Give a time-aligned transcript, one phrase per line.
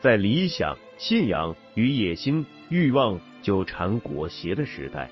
[0.00, 5.08] 在理想、信仰与野心、欲望纠缠裹挟的时代，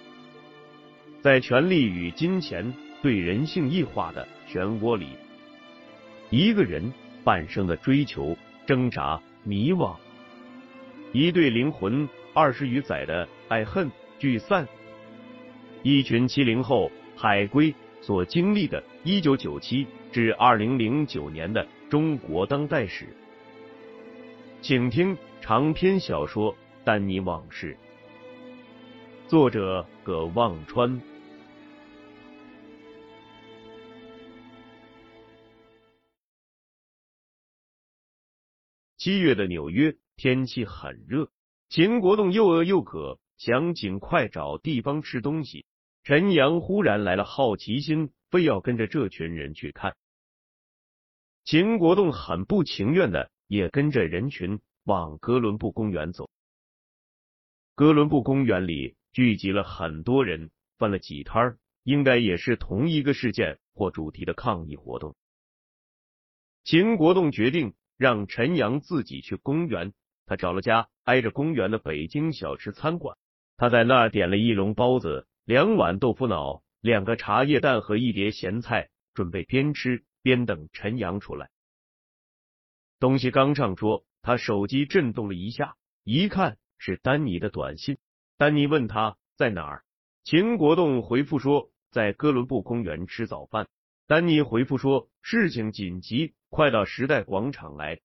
[1.23, 5.09] 在权力与金钱对人性异化的漩涡里，
[6.31, 6.93] 一个人
[7.25, 9.97] 半生的追求、挣扎、迷惘。
[11.13, 14.67] 一对灵魂二十余载的爱恨聚散，
[15.83, 23.07] 一群七零后海归所经历的1997至2009年的中国当代史，
[24.67, 26.55] 请听长篇小说
[26.87, 27.77] 《丹尼往事》，
[29.29, 31.03] 作者葛望川。
[38.97, 39.95] 七月的纽约。
[40.17, 41.31] 天气很热，
[41.69, 45.67] 秦国栋又饿又渴，想尽快找地方吃东西。
[46.05, 49.95] 陈阳忽然来了好奇心，非要跟着这群人去看。
[51.45, 56.29] 秦国栋很不情愿的也跟着人群往哥伦布公园走。
[57.75, 65.17] 哥伦布公园里聚集了很多人，分了几摊儿应该也是同一个事件或主题的抗议活动。
[66.63, 69.93] 秦国栋决定让陈阳自己去公园。
[70.27, 73.19] 他找了家挨着公园的北京小吃餐馆，
[73.59, 81.51] 他在那儿点了一笼包子、两碗豆腐脑、两个茶叶蛋和一碟咸菜，准备边吃边等陈阳出来。
[82.99, 87.99] 东西刚上桌，他手机震动了一下，一看是丹尼的短信。
[88.37, 89.85] 丹尼问他在哪儿，
[90.23, 93.69] 秦国栋回复说在哥伦布公园吃早饭。
[94.07, 98.01] 丹尼回复说事情紧急，快到时代广场来。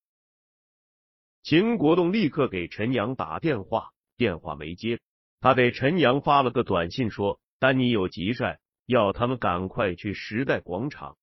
[1.44, 4.99] 秦国栋立刻给陈阳打电话，电话没接。
[5.39, 11.17] 他给陈阳发了个短信，说丹尼有急事，要他们赶快去时代广场。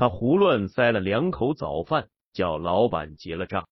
[0.00, 3.68] 他胡乱塞了两口早饭，叫老板结了账。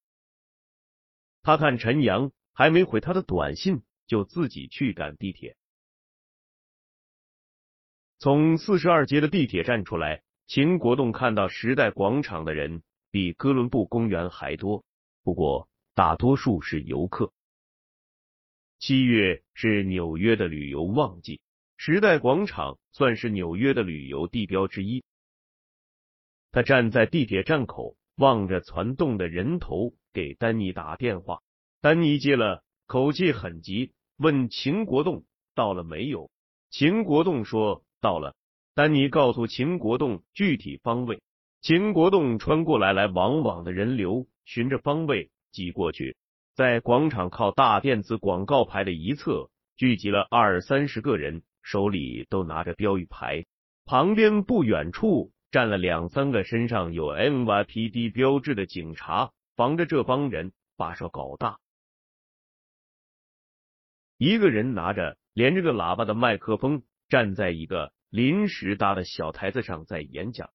[1.40, 5.56] 他看陈阳还没回他的短信，就自己去赶地铁。
[8.18, 14.84] 从四十二街的地铁站出来，秦国栋看到时代广场的人比哥伦布公园还多。
[15.22, 17.32] 不过，大多数是游客。
[18.78, 21.40] 七月是纽约的旅游旺季，
[21.78, 25.02] 时代广场算是纽约的旅游地标之一。
[26.52, 31.40] 他站在地铁站口，望着攒动的人头，给丹尼打电话。
[31.80, 36.30] 丹尼接了，口气很急，问秦国栋到了没有。
[36.70, 38.34] 秦国栋说到了。
[38.74, 41.20] 丹尼告诉秦国栋具体方位。
[41.60, 44.26] 秦国栋穿过来来往往的人流。
[44.44, 46.16] 循着方位挤过去，
[46.54, 53.44] 在广场靠大电子广告牌的一侧聚集了二三十个人，手里都拿着标语牌。
[53.84, 61.58] 旁边不远处站了两三个身上有 NYPD 标志的警察，防着这帮人把事搞大。
[64.16, 70.50] 一个人拿着连着个喇叭的麦克风，站在一个临时搭的小台子上在演讲。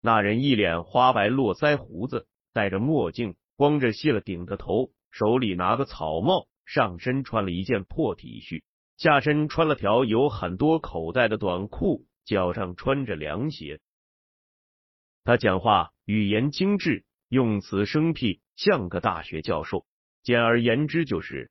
[0.00, 2.26] 那人一脸花白络腮胡子。
[2.52, 8.62] 戴着墨镜，光着卸了顶的头，手里拿个草帽，上身穿了一件破 T 恤，
[8.96, 13.80] 下身穿了条有很多口袋的短裤，脚上穿着凉鞋。
[15.24, 19.86] 他讲话语言精致，用词生僻，像个大学教授。
[20.22, 21.50] 简而言之，就是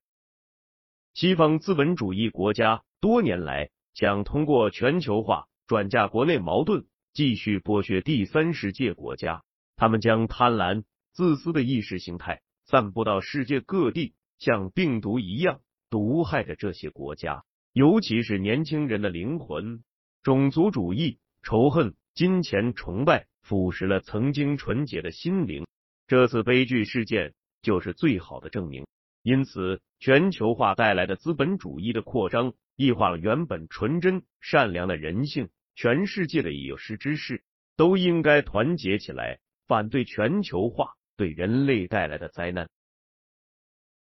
[1.16, 9.44] 西方资本主义国家多年来想通过全球化转嫁国内矛盾，继续剥削第三世界国家。
[9.76, 10.84] 他们将贪婪。
[11.14, 19.82] 自私的意识形态散布到世界各地，像病毒一样毒害着这些国家，尤其是年轻人的灵魂。
[20.26, 25.68] 种族主义、仇恨、金钱崇拜腐蚀了曾经纯洁的心灵。
[26.08, 28.88] 这次悲剧事件就是最好的证明。
[29.22, 35.50] 因此，全球化带来的资本主义的扩张，异化了原本纯真善良的人性。
[35.76, 37.44] 全世界的有识之士
[37.78, 39.38] 都应该团结起来，
[39.68, 40.96] 反对全球化。
[41.18, 42.68] 对人类带来的灾难。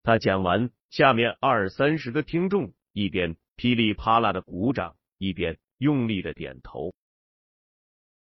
[0.01, 6.93] 他讲完，下面二三十个听众一边噼里啪啦的鼓掌，一边用力的点头。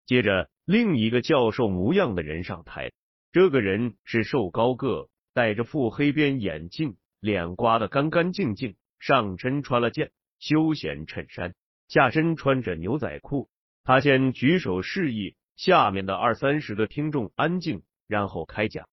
[0.06, 2.92] 接着，另一个教授模样的人上台，
[3.32, 11.54] 这个人是瘦高个，戴着副黑边眼镜，脸刮得干干净净，上身穿了件休闲衬衫，
[11.88, 13.50] 下身穿着牛仔裤。
[13.84, 18.88] 他先举手示意下面的二三十个听众安静，然后开讲。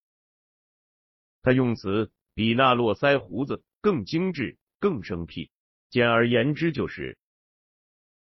[1.43, 5.51] 他用词比那络腮胡子更精致、更生僻。
[5.89, 7.17] 简而言之，就是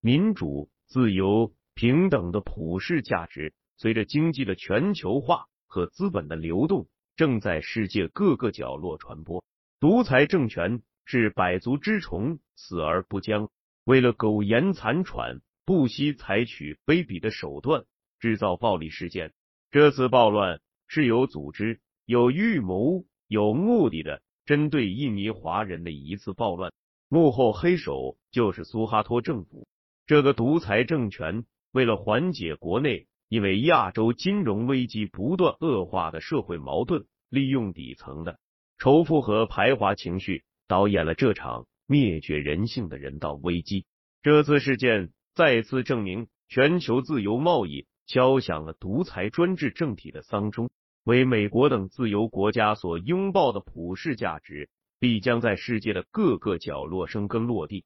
[0.06, 6.86] 民主、自由、平等的普世价值，随着经济的全球化和资本的流动，
[7.16, 9.44] 正在世界各个角落传播。
[9.80, 13.50] 独裁政权是百足之虫，死而不僵，
[13.82, 17.84] 为了苟延残喘，不惜采取卑鄙的手段，
[18.20, 19.32] 制造暴力事件。
[19.72, 26.72] 这次暴乱是有组织、有预谋、有目的的，针对印尼华人的一次暴乱。
[27.08, 29.66] 幕后黑手就是苏哈托政府，
[30.06, 38.38] 这个独裁政权为了缓解国内因为亚洲金融危机不断恶化的社会矛盾，利用底层的
[38.78, 43.84] 仇富和排华情绪，导演了这场灭绝人性的人道危机。
[44.22, 50.70] 这次事件再次证明，全球自由贸易敲响了独裁专制政体的丧钟，
[51.02, 54.70] 为美国等自由国家所拥抱的普世价值。
[54.98, 57.84] 必将在世界的各个角落生根落地。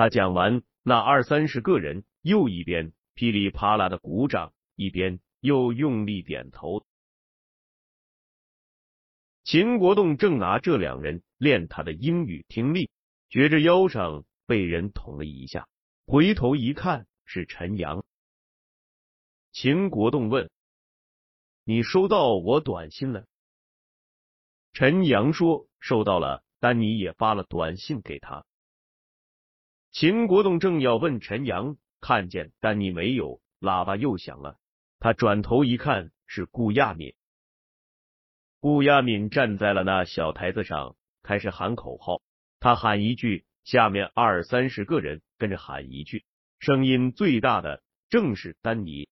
[0.00, 6.86] 他讲完，那二三十个人又一边噼里啪啦的鼓掌，一边又用力点头。
[9.44, 12.88] 秦国栋正拿这两人练他的英语听力，
[13.28, 15.68] 觉着腰上被人捅了一下，
[16.06, 18.02] 回头一看是陈阳。
[19.52, 20.50] 秦国栋问
[21.62, 23.26] ：“你收到我短信了？”
[24.72, 28.46] 陈阳说：“收到了，丹尼也发了短信给他。”
[29.92, 34.58] 秦国栋正要问陈阳，看见丹尼没有，喇叭又响了。
[34.98, 37.14] 他转头一看，是顾亚敏。
[38.60, 42.22] 顾亚敏站在了那小台子上，开始喊口号。
[42.60, 46.24] 他喊一句，下面二三十个人跟着喊一句，
[46.58, 49.08] 声音最大的正是丹尼。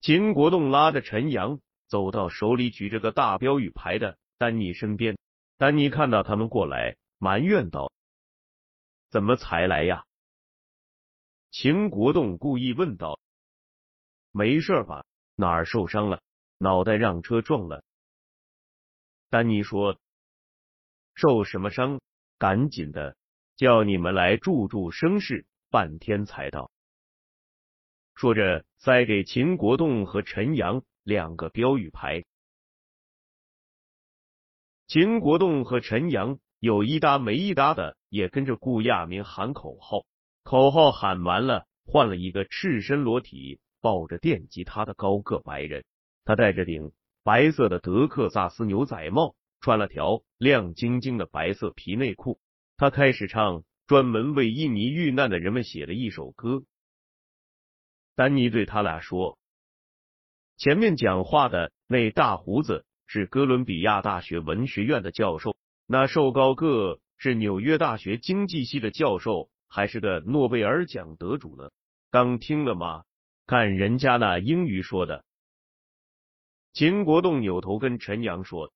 [0.00, 1.60] 秦国栋拉着陈阳。
[1.88, 5.16] 走到手里举着个大标语牌的丹尼身边，
[5.56, 7.92] 丹尼看到他们过来，埋怨道
[9.16, 10.04] ：“怎么才来呀？”
[11.50, 13.18] 秦国栋故意问道
[14.30, 15.06] ：“没事吧？
[15.36, 16.20] 哪儿受伤了？
[16.58, 17.82] 脑袋让车撞了？”
[19.30, 19.98] 丹尼说
[21.16, 22.02] ：“受什么伤？
[22.36, 23.16] 赶紧的，
[23.56, 26.70] 叫你们来助助声势，半天才到。”
[28.14, 30.84] 说着，塞给秦国栋和陈阳。
[31.04, 32.24] 两个标语牌，
[34.88, 40.04] 秦国栋和陈阳有一搭没一搭的，也跟着顾亚明喊口号。
[40.42, 45.84] 口号喊完了，换了一个赤身裸体、抱着电吉他的高个白人。
[46.24, 46.92] 他戴着顶
[47.22, 52.40] 白色的德克萨斯牛仔帽，穿了条亮晶晶的白色皮内裤。
[52.76, 56.62] 他开始唱专门为印尼遇难的人们写的一首歌。
[58.14, 59.38] 丹尼对他俩说。
[60.56, 65.54] 前面讲话的那大胡子是哥伦比亚大学文学院的教授，
[65.86, 71.70] 那瘦高个是纽约大学经济系的教授，还是个诺贝尔奖得主呢？
[72.10, 73.04] 刚听了吗？
[73.46, 75.24] 看人家那英语说的。
[76.72, 78.72] 秦国栋扭头跟陈阳说：“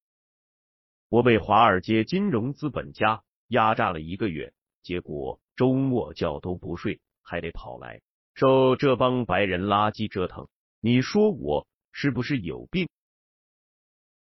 [1.08, 8.00] 我被华尔街金融资本家压榨了一个月，结果周末觉都不睡，还得跑来
[8.34, 10.48] 受这帮白人垃圾折腾。
[10.80, 12.88] 你说我？”是不是有病？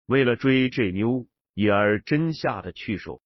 [0.06, 3.22] 为了追这妞，也儿真下得去手。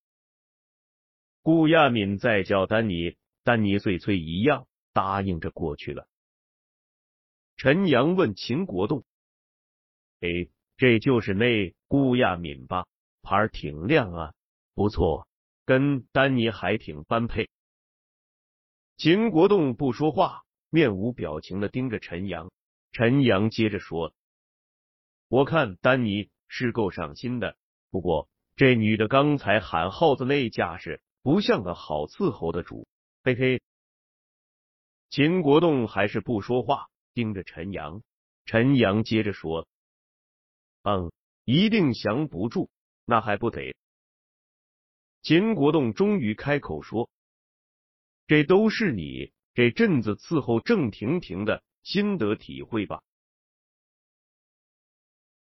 [1.47, 6.05] 顾亚敏再叫丹尼，丹尼碎催一样答应着过去了。
[7.55, 9.05] 陈阳问秦国栋
[10.19, 12.85] ：“哎，这就是那顾亚敏吧？
[13.21, 14.33] 牌挺亮啊，
[14.73, 15.25] 不错，
[15.63, 17.49] 跟丹尼还挺般配。”
[18.97, 22.51] 秦国栋不说话，面无表情的盯着陈阳。
[22.91, 24.13] 陈阳接着说。
[25.29, 27.55] 我看丹尼是够上心的，
[27.89, 28.27] 不过
[28.57, 32.87] 这女的刚才喊耗子那架势，不像个好伺候的主。
[33.21, 33.61] 嘿嘿，
[35.09, 38.01] 秦国栋还是不说话，盯着陈阳。
[38.45, 39.67] 陈阳接着说
[40.83, 41.11] ：“嗯，
[41.43, 42.69] 一定降不住，
[43.03, 43.75] 那还不得？”
[45.21, 47.09] 秦国栋终于开口说
[48.27, 53.03] ：“这都是你这阵子伺候郑婷婷的心得体会吧？”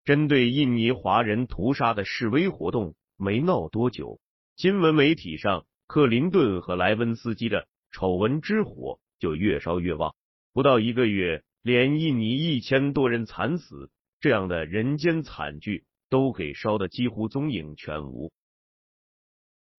[0.05, 4.21] 针对印尼华人屠杀的示威活动没闹多久，
[4.63, 10.15] 新闻媒体上克林顿和莱温斯基的丑闻之火就越烧越旺。
[10.53, 13.91] 不到一个月，连印尼一千多人惨死
[14.21, 18.31] 这样的人间惨剧都给烧得几乎踪影全无。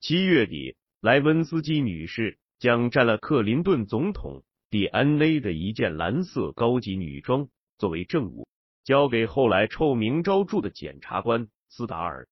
[0.01, 7.49] 七月底，莱温斯基女士将沾了克林顿总统 DNA 的一件蓝色高级女装
[7.79, 8.49] 作为证物，
[8.83, 12.27] 交给后来臭名昭著的检察官斯达尔。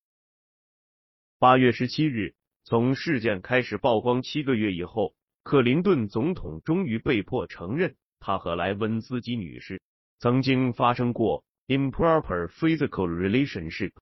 [1.38, 9.82] 八月十七日，从事件开始曝光七个月以后，克林顿总统终于被迫承认，他和莱温斯基女士
[10.18, 13.92] 曾经发生过 improper physical relationship。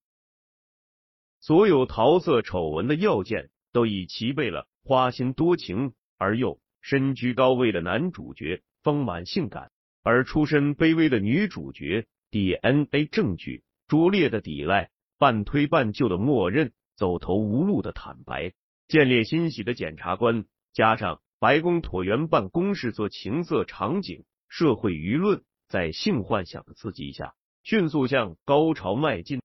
[1.40, 9.68] 所有桃色丑闻的要件都已齐备了：花心多情而又身居高位的男主角，丰满性感；
[10.02, 16.72] 而出身卑微的女主角，DNA 证据拙劣的抵赖，半推半就的默认。
[16.98, 18.52] 走投无路的坦白，
[18.88, 29.40] 见猎欣喜的检察官，加上白宫椭圆办公室做情色场景，社会舆论在性幻想的刺激下，迅速向高潮迈进。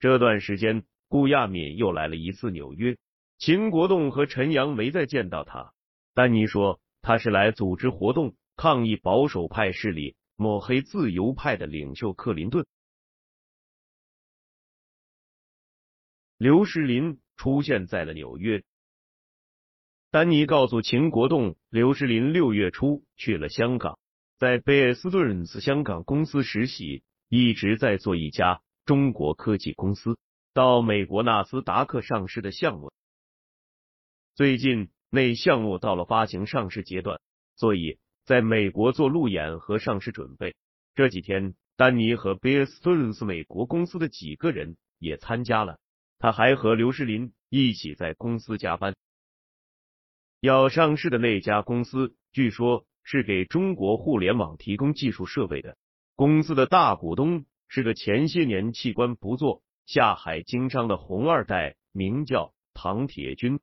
[0.00, 2.96] 这段时间，顾亚敏又来了一次纽约，
[3.38, 5.72] 秦国栋和陈阳没再见到他。
[6.12, 12.66] 丹尼说他是来组织活动，抗议保守派势力抹黑自由派的领袖克林顿。
[16.40, 18.62] 刘世林出现在了纽约。
[20.10, 23.98] 丹尼告诉秦国栋，刘世林六月初去了香港，
[24.38, 30.16] 在贝尔斯顿斯香港公司实习，一直在做一家中国科技公司
[30.54, 32.90] 到美国纳斯达克上市的项目。
[34.34, 37.20] 最近那项目到了发行上市阶段，
[37.54, 40.56] 所以在美国做路演和上市准备。
[40.94, 45.78] 这几天，丹尼和贝尔斯顿斯美国公司的几个人也参加了。
[46.20, 48.94] 他还和刘世林一起在公司加班。
[50.40, 55.78] 要上市的那家公司，据说是给中国互联网提供技术设备的。
[56.16, 63.58] 公司的大股东是个前些年弃官不做、下海经商的红二代，名叫唐铁军。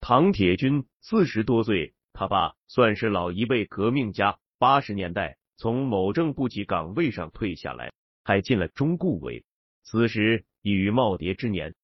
[0.00, 7.92] 唐铁军四十多岁，他爸算是老一辈革命家，八十年代从某正部级岗位上退下来，
[8.24, 9.44] 还进了中顾委。
[9.82, 10.46] 此时。
[10.62, 11.74] 已于耄耋之年，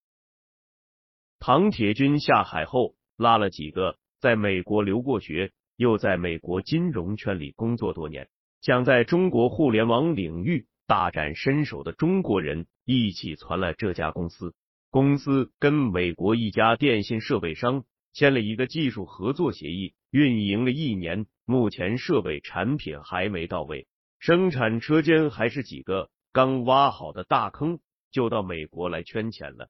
[1.41, 8.29] 唐铁军下海后，拉了几个在美国留过学，又在美国金融圈里工作多年，
[8.61, 14.55] 想在中国互联网领域大展身手的中国人，一起传了这家公司。
[14.91, 23.89] 公司跟美国一家电信设备商签了一个技术合作协议，运营了一年，目前设备产品还没到位，
[24.21, 27.81] 生产车间还是几个刚挖好的大坑。
[28.11, 29.69] 就到美国来圈钱了。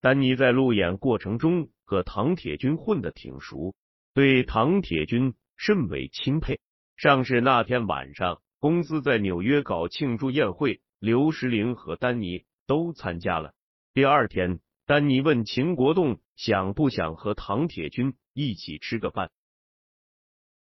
[0.00, 3.74] 丹尼在路演过程中和唐铁军混得挺熟，
[4.14, 6.60] 对唐铁军甚为钦佩。
[6.96, 13.54] 上市那天晚上，公司在纽约搞庆祝宴会，刘石林和丹尼都参加了。
[13.94, 19.30] 第二天，丹尼问秦国栋想不想和唐铁军一起吃个饭。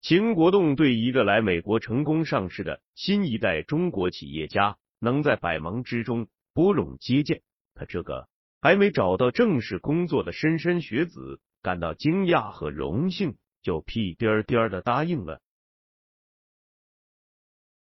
[0.01, 4.77] 秦国栋对一个来美国成功上市的新一代中国企业家。
[5.05, 7.41] 能在百忙之中拨冗接见
[7.75, 8.27] 他这个
[8.59, 15.39] 还没找到正式工作的莘莘学子，感到惊讶和荣幸，就屁颠颠的答应了。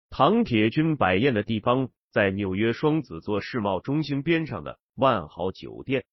[0.09, 6.05] 唐铁军摆宴的地方在纽约双子座世贸中心边上的万豪酒店。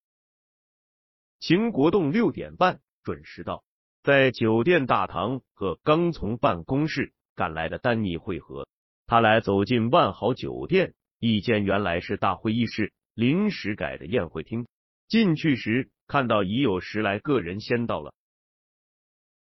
[1.40, 3.64] 秦国栋六点半准时到，
[4.02, 8.66] 在酒店大堂和刚从办公室赶来的丹尼会合。
[9.06, 14.66] 他俩走进万豪酒店，一间原来是大会议室，临时改的宴会厅。
[15.08, 18.14] 进去时，看到已有十来个人先到了。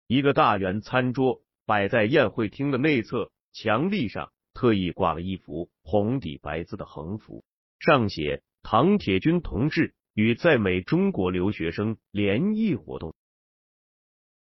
[0.07, 7.45] 一个大圆餐桌摆在宴会厅的内侧，墙壁上特意挂了一幅红底白字的横幅，
[7.79, 13.15] 上写“唐铁军同志与在美中国留学生联谊活动”。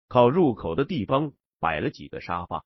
[0.07, 2.63] 靠入口的地方摆了几个沙发。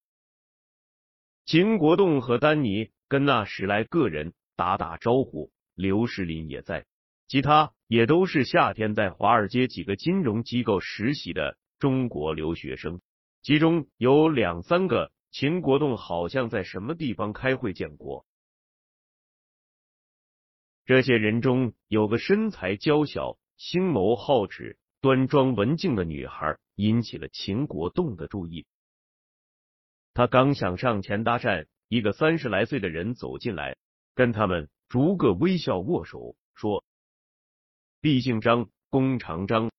[1.46, 6.88] 秦国栋和丹尼跟那十来个人打打招呼，刘世林也在，
[7.28, 13.00] 其他也都是夏天在华尔街几个金融机构实习的中国留学生，
[13.44, 18.25] 其中有两三个秦国栋好像在什么地方开会见过。
[20.84, 28.66] 这些人中有个身材娇小、星眸皓齿、端庄文静的女孩，引起了秦国栋的注意。
[30.15, 33.75] 他刚想上前搭讪，一个三十来岁的人走进来，
[34.13, 36.86] 跟他们逐个微笑握手，说
[38.00, 39.69] ：“毕姓张，弓长张。”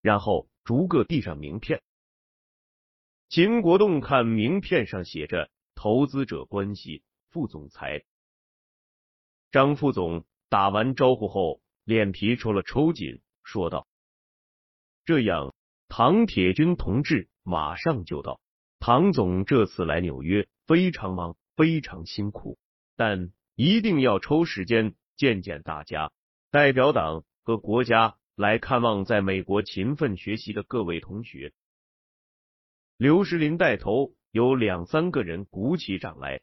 [0.00, 1.82] 然后逐个递上名片。
[3.28, 8.06] 秦国栋看名片上写着“投资者关系副总裁”，
[9.52, 13.86] 张副总打完招呼后，脸皮抽了抽紧，说道
[15.04, 15.54] ：“这样，
[15.88, 18.40] 唐铁军同志马上就到。
[18.86, 22.58] 唐总这次来纽约非常忙，非常辛苦，
[22.96, 26.12] 但一定要抽时间见见大家，
[26.50, 31.54] 代表党和国家来看望在美国勤奋学习的各位同学。”
[32.98, 36.42] 刘石林带头，有两三个人鼓起掌来。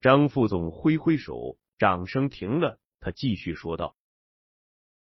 [0.00, 2.80] 张副总挥挥手，掌声停了。
[3.00, 3.94] 他继续说道：“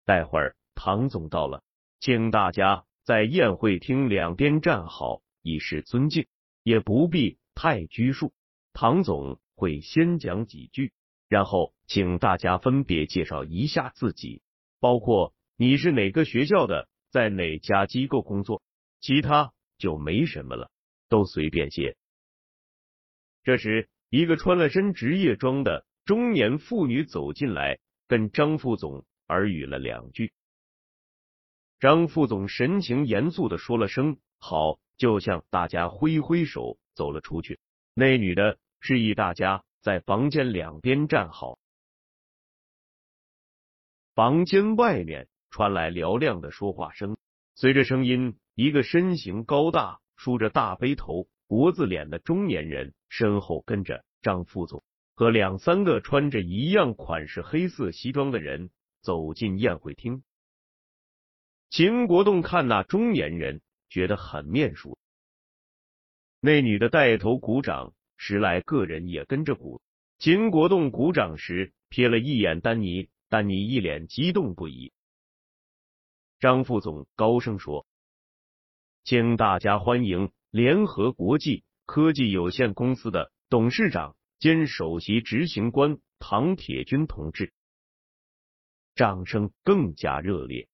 [0.04, 1.62] 待会儿唐总到了，
[1.98, 6.26] 请大家在宴会厅两边站好，以示尊敬，
[6.62, 8.32] 也不必太拘束。
[8.72, 10.92] 唐总会先讲几句，
[11.28, 14.42] 然后请大家分别介绍一下自己，
[14.80, 18.62] 包括你是哪个学校的，在哪家机构工作，
[19.00, 20.72] 其他。”就没什么了，
[21.08, 21.96] 都随便些。
[23.44, 27.78] 这时，一个穿了身职业装的中年妇女走进来，
[28.08, 30.32] 跟张副总耳语了两句。
[31.78, 37.58] 张副总神情严肃的说了声“好”，就向大家挥挥手走了出去。
[37.94, 41.58] 那女的示意大家在房间两边站好。
[44.14, 47.16] 房间外面传来嘹亮的说话声，
[47.54, 48.36] 随着声音。
[48.60, 54.82] 一个身形高大、梳着大背头、国字脸的中年人，身后跟着张副总
[55.14, 60.24] 和两三个穿着一样款式黑色西装的人走进宴会厅。
[61.70, 64.98] 秦国栋看那中年人，觉得很面熟。
[66.40, 69.82] 那女的带头鼓掌，十来个人也跟着鼓。
[70.18, 74.92] 秦国栋鼓掌时瞥了一眼丹尼，丹尼一脸激动不已。
[76.40, 77.86] 张副总高声说。
[79.04, 87.54] 请大家欢迎联合国际科技有限公司的董事长兼首席执行官唐铁军同志。
[88.94, 90.68] 掌声更加热烈。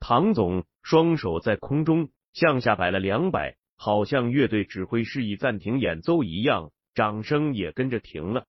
[0.00, 8.46] 唐总双手在空中向下摆了两摆，好像乐队指挥示意暂停演奏一样，掌声也跟着停了。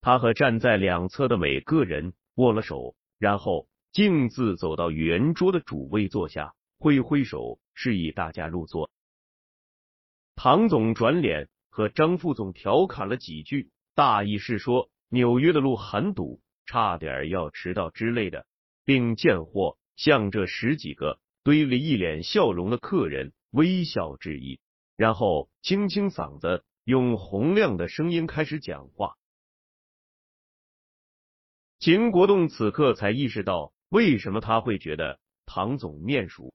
[0.00, 6.54] 他和站在两侧的每个人握了手，然后径自走到圆桌的主位坐下。
[6.80, 8.88] 挥挥手，示意大家入座。
[10.36, 18.46] 唐总转脸和张副总调侃了几句，大意是说纽约的路很堵，差点要迟到之类的，
[18.84, 24.60] 并贱货向这十几个堆了一脸笑容的客人微笑致意，
[24.96, 29.16] 然后清清嗓子，用洪亮的声音开始讲话。
[31.80, 36.54] 秦国栋此刻才意识到，为什么他会觉得唐总面熟。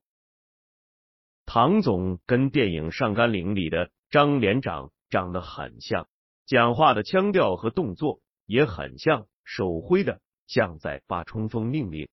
[1.44, 6.08] 唐总跟电影《上甘岭》里的张连长长得很像，
[6.46, 12.08] 讲话的腔调和动作也很像，手挥的像在发冲锋命令。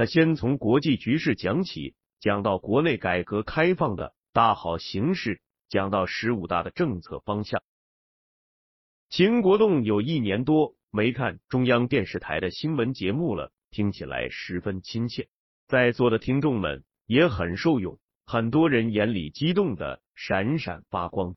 [0.00, 7.62] 他先从国际局势讲起，讲到国内改革开放的大好形势，讲到十五大的政策方向。
[9.10, 15.28] 秦国栋有一年多没看中央电视台的新闻节目了，听起来十分亲切。
[15.66, 16.82] 在座的听众们。
[17.04, 21.34] 也很受用，很多人眼里激动的闪闪发光。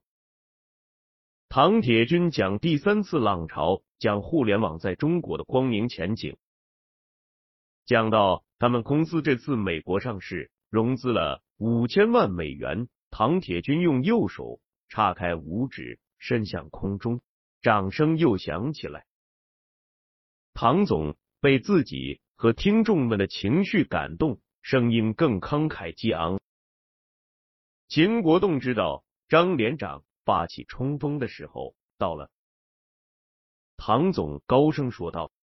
[1.50, 6.38] 唐铁军讲第三次浪潮，讲互联网在中国的光明前景，
[7.88, 12.88] 讲到他们公司这次美国上市融资了五千万美元。
[13.10, 17.20] 唐铁军用右手叉开五指，伸向空中，
[17.62, 19.06] 掌声又响起来。
[20.54, 24.40] 唐总被自己和听众们的情绪感动。
[24.62, 26.40] 声音更慷慨激昂。
[27.90, 32.32] 秦国栋知道张连长发起冲锋的时候到了。
[33.76, 35.34] 唐总高声说道：“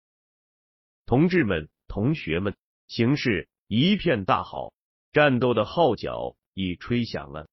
[1.05, 2.57] 同志们、同学们，
[2.91, 4.75] 形势一片大好，
[5.13, 7.49] 战斗的号角已吹响了。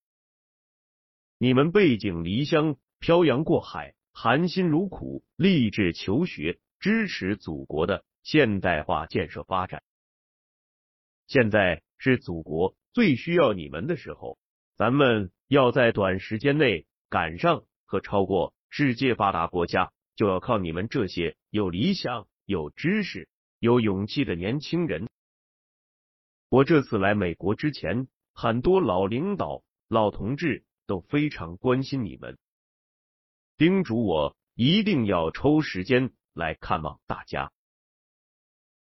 [1.38, 9.84] 你们背井离乡，漂洋过海，含辛茹苦，立志求学，支持祖国的现代化建设发展。”
[11.28, 14.40] 现在是祖国最需要你们的时候，
[14.76, 25.08] 咱们要在短时间内赶上和超过世界发达国家，就要靠你们这些有理想、有知识、有勇气的年轻人。
[26.50, 32.38] 我这次来美国之前，很多老领导、老同志都非常关心你们，
[33.58, 37.52] 叮嘱我一定要抽时间来看望大家。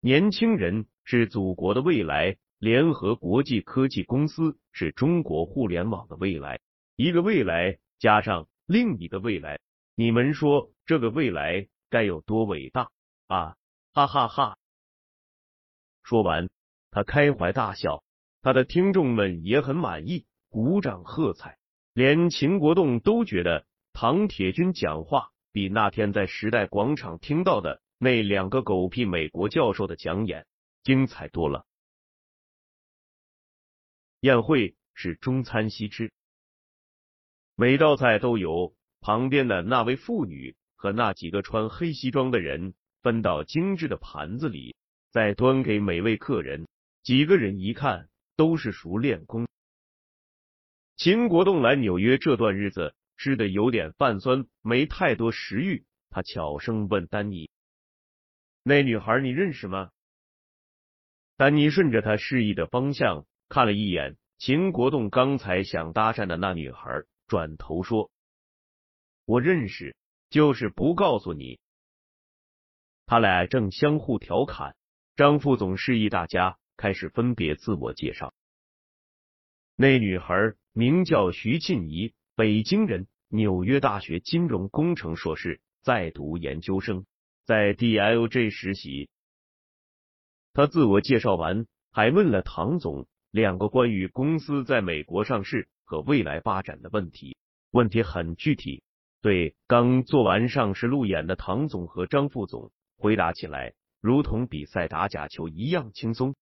[0.00, 0.86] 年轻人。
[1.08, 6.58] 是祖国的未来，联合国际科技公司是中国互联网的未来。
[6.96, 9.60] 一个未来加上另一个未来，
[9.94, 12.90] 你们说这个未来该有多伟大
[13.28, 13.56] 啊！
[13.92, 14.58] 哈哈哈！
[16.02, 16.48] 说完，
[16.90, 18.02] 他开怀大笑，
[18.42, 21.58] 他的听众们也很满意，鼓掌喝彩。
[21.92, 30.46] 连秦国栋都觉得唐铁军讲话比那天在时代广场听到的那两个狗屁美国教授的讲演
[30.82, 31.64] 精彩多了。
[34.20, 36.12] 宴会是中餐西吃，
[37.54, 44.76] 每道菜都由旁边的那位妇女和那几个穿黑西装的人分到精致的盘子里，
[45.10, 46.66] 再端给每位客人。
[47.06, 49.46] 几个人一看都是熟练工。
[50.96, 55.84] 秦国栋来纽约这段日子吃的有点泛酸，没太多食欲。
[56.10, 57.48] 他悄声问丹尼
[58.64, 59.92] ：“那女孩你认识吗？”
[61.38, 68.10] 丹尼顺着他示意的方向看了一眼秦国栋刚才想搭讪的那女孩，转头说
[69.26, 69.94] ：“我认识，
[70.28, 71.60] 就是不告诉你。”
[73.06, 74.74] 他俩正相互调侃，
[75.14, 78.34] 张副总示意大家开始分别自我介绍。
[79.76, 87.06] 那女孩名叫徐静怡，北京人，纽约大学金融工程硕士，在读研究生，
[87.44, 89.08] 在 DLG 实习。
[90.54, 97.36] 他自我介绍完，还问了唐总两个关于公司在美国上市和未来发展的问题，
[97.70, 98.82] 问题很具体，
[99.20, 106.34] 对刚做完上市路演的唐总和张副总回答起来，如同比赛打假球一样轻松。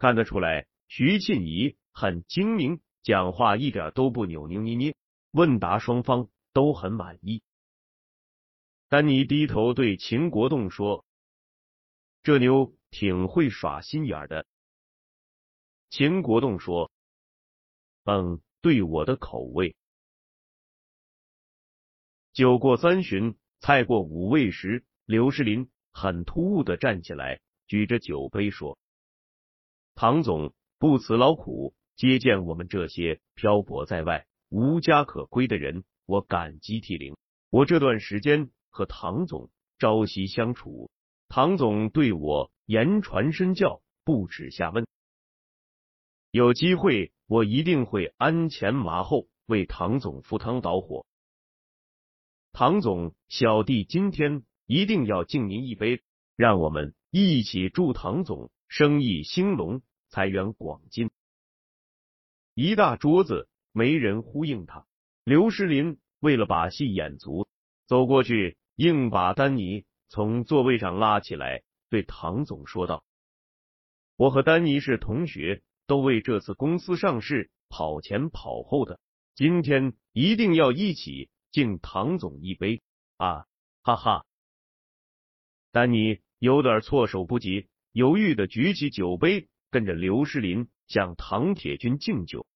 [0.00, 1.76] 看得出来，徐庆怡。
[1.92, 4.96] 很精明，讲话一点都不扭扭捏捏，
[5.32, 7.42] 问答双方都很满意。
[8.88, 11.04] 丹尼低头对秦国栋说
[12.22, 14.46] ：“这妞挺会耍心眼的。”
[15.90, 16.90] 秦国栋说
[18.06, 19.76] ：“嗯，对我的口味。”
[22.32, 28.78] 酒过三巡，菜过五味时，刘世林很突兀的站起来，举着酒杯说
[30.00, 37.18] ：“唐总不辞劳苦。”接见我们这些漂泊在外、无家可归的人，我感激涕零。
[37.50, 40.90] 我这段时间和唐总朝夕相处，
[41.28, 44.86] 唐总对我言传身教，不耻下问。
[46.30, 51.04] 有机会，我一定会鞍前马后为唐总赴汤蹈火。
[52.54, 56.00] 唐总，小弟今天一定要敬您一杯，
[56.36, 61.10] 让我们一起祝唐总生意兴隆，财源广进。
[62.54, 64.84] 一大桌子没人呼应他，
[65.24, 67.48] 刘诗林为了把戏演足，
[67.86, 73.04] 走过去硬把丹尼从座位上拉起来，对唐总说道
[74.16, 78.98] ：“我和丹尼是同学，都为这次公司上市跑前跑后的，
[79.34, 82.82] 今天一定要一起敬唐总一杯
[83.16, 83.46] 啊！”
[83.82, 84.26] 哈哈，
[85.70, 92.46] 丹尼有点措手不及，犹豫的举起酒杯，跟着刘诗林向唐铁军敬酒。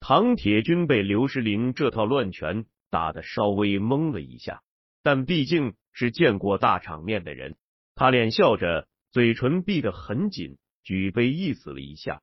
[0.00, 4.62] 唐铁军被刘石林这套乱拳打得稍微懵了一下，
[5.02, 7.56] 但毕竟是见过大场面的人，
[7.94, 12.22] 他脸笑着，嘴唇闭得很紧，举杯意思了一下。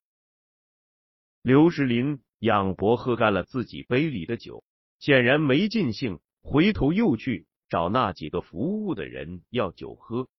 [1.42, 4.64] 刘石林仰脖喝干了自己杯里的酒，
[5.00, 10.30] 显然没尽兴，回头又去找那几个服务的人要酒喝。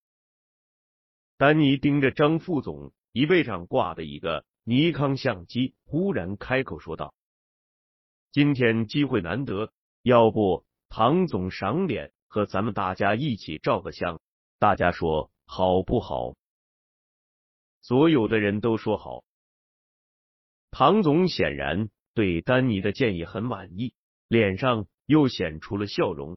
[1.37, 7.15] 丹尼盯着张副总椅背上挂的一个尼康相机，忽然开口说道。
[8.31, 14.21] 今天机会难得，要不唐总赏脸，和咱们大家一起照个相，
[14.59, 16.37] 大家说好不好？
[17.81, 19.25] 所有的人都说好。
[20.71, 23.95] 唐总显然对丹尼的建议很满意，
[24.29, 26.37] 脸上又显出了笑容。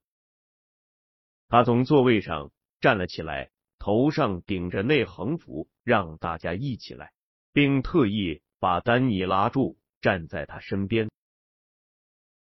[1.50, 7.14] 他从座位上站了起来，头上顶着那横幅，让大家一起来，
[7.54, 11.10] 并特意把丹尼拉住，站在他身边。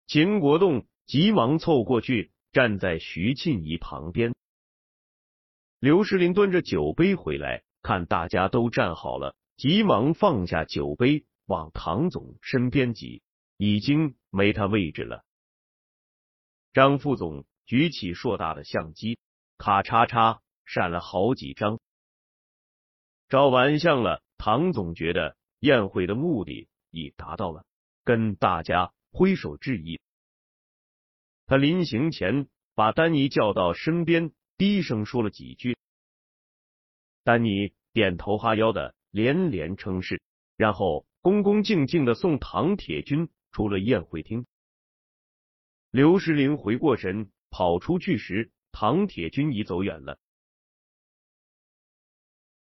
[0.06, 4.34] 秦国栋急忙凑过去，站在徐庆怡旁边。
[5.80, 13.22] 刘石林端着酒杯回来，看大家都站好了，急忙放下酒杯，往唐总身边挤，
[13.56, 15.24] 已经没他位置了。
[16.72, 19.18] 张副总举起硕大的相机，
[19.58, 21.80] 咔嚓嚓闪了好几张，
[23.30, 24.22] 照完相了。
[24.36, 27.64] 唐总觉得宴会的目的已达到了，
[28.04, 28.92] 跟大家。
[29.12, 29.98] 挥手致意，
[31.46, 35.78] 他临行前把丹尼叫到身边，低声说了几句。
[37.24, 40.20] 丹尼点头哈腰的连连称是，
[40.58, 44.44] 然后恭恭敬敬的送唐铁军出了宴会厅。
[45.90, 50.18] 刘石林回过神，跑出去时，唐铁军已走远了。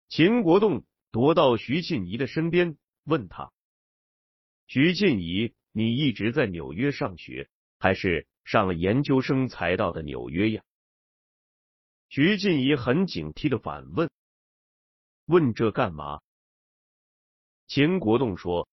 [0.08, 3.52] 秦国栋踱到徐庆仪的身边，问他
[4.68, 10.62] ：“徐庆仪，你一直在纽约上学，还是上了研究生才到的纽约呀？”
[12.08, 14.08] 徐静怡很警惕的反问
[15.26, 16.20] ：“问这干嘛？”
[17.66, 18.68] 秦国栋说：“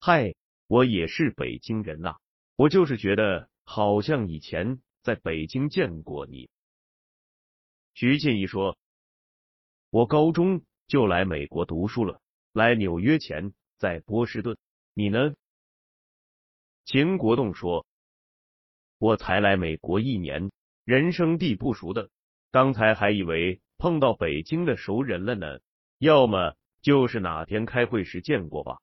[0.00, 0.34] 嗨，
[0.66, 2.16] 我也是北京人呐，
[2.56, 6.48] 我就是觉得好像以前在北京见过你。”
[7.92, 8.78] 徐静怡说。
[9.92, 12.22] 我高中就来美国读书了，
[12.54, 14.56] 来纽约前在波士顿。
[14.94, 15.34] 你呢？
[16.86, 17.84] 秦国栋说
[18.96, 20.50] ：“我才来美国一年，
[20.86, 22.08] 人生地不熟的，
[22.50, 25.58] 刚才还以为碰到北京的熟人了呢，
[25.98, 28.78] 要么就是哪天开会时见过吧。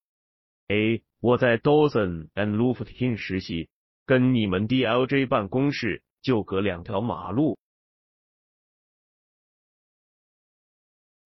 [0.67, 3.67] 哎，我在 Dawson and Lufkin 实习，
[4.05, 7.57] 跟你们 DLJ 办公室就隔两条马路。”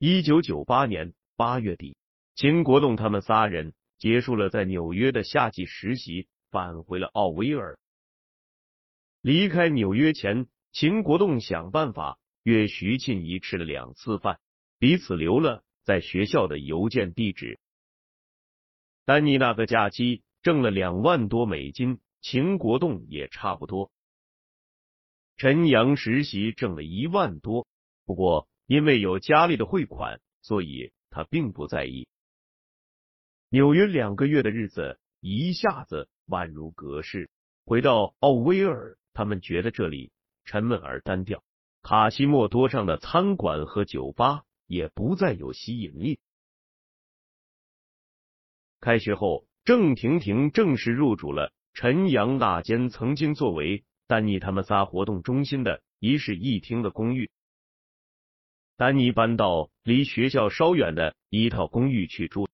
[0.05, 1.95] 一九九八年八月底，
[2.35, 7.79] 秦国栋他们仨人结束了在纽约的夏季实习，返回了奥威尔。
[9.21, 14.41] 离开纽约前，秦国栋想办法约徐庆怡吃了两次饭，
[14.77, 17.61] 彼此留了在学校的邮件地址。
[19.05, 23.89] 丹尼那个假期挣了两万多美金，秦国栋也差不多。
[25.37, 27.65] 陈阳实习挣了一万多，
[28.03, 28.49] 不过。
[28.73, 32.07] 因为有家里的汇款，所以他并不在意。
[33.49, 37.29] 纽约两个月的日子一下子宛如隔世。
[37.65, 40.11] 回到奥威尔，他们觉得这里
[40.43, 41.43] 沉闷而单调，
[41.83, 46.19] 卡西莫多上的餐馆和酒吧也不再有吸引力。
[48.79, 57.29] 开学后，郑婷婷正式入主了陈阳那间曾经作为丹尼他们仨活动中心的一室一厅的公寓。
[58.75, 62.49] 丹尼搬到离学校稍远的一套公寓去住。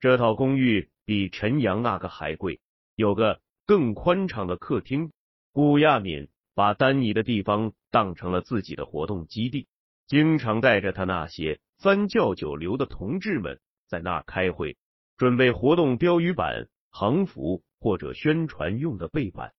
[0.00, 2.60] 这套公寓比陈阳那个还贵，
[2.94, 5.12] 有个更宽敞的客厅。
[5.52, 9.66] 顾亚敏把丹尼的地方当成了自己的活动基地，
[10.06, 13.58] 经常带着他那些三教九流的同志们
[13.88, 14.76] 在那开会，
[15.16, 19.54] 准备活动标语板、横幅或者宣传用的背板。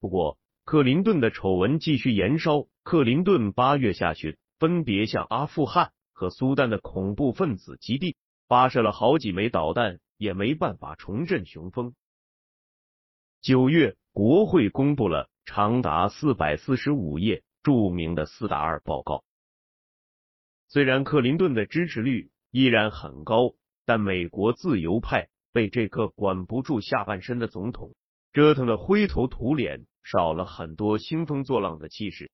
[0.00, 2.66] 不过，克林顿的丑闻继续延烧。
[2.86, 8.14] 克林顿八月下旬分别向阿富汗和苏丹的恐怖分子基地
[8.46, 11.96] 发射了好几枚导弹，也没办法重振雄风。
[13.42, 19.24] 九月，国会公布了长达四百四十五页著名的四大二报告。
[20.68, 27.96] 虽然克林顿的支持率依然很高，但美国自由派被这个管不住下半身的总统
[28.32, 29.86] 折腾的灰头土脸。
[30.04, 32.30] 少了很多兴风作浪的气势。